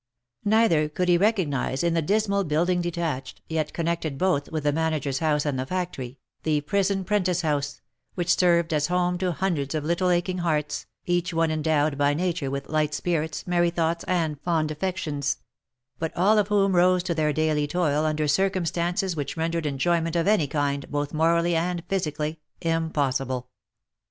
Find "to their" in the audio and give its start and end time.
17.03-17.31